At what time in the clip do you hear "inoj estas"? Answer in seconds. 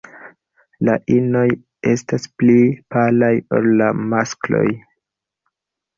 1.15-2.25